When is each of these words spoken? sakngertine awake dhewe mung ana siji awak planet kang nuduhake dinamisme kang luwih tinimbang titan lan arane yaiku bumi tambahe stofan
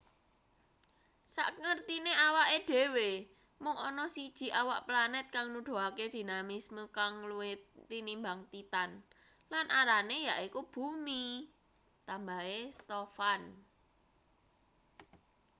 sakngertine 1.33 2.13
awake 2.27 2.57
dhewe 2.71 3.09
mung 3.63 3.77
ana 3.87 4.05
siji 4.15 4.47
awak 4.61 4.81
planet 4.87 5.25
kang 5.35 5.47
nuduhake 5.53 6.05
dinamisme 6.15 6.83
kang 6.97 7.13
luwih 7.29 7.55
tinimbang 7.89 8.39
titan 8.51 8.89
lan 9.51 9.65
arane 9.79 10.17
yaiku 10.27 10.61
bumi 10.73 11.23
tambahe 12.07 12.59
stofan 12.79 13.41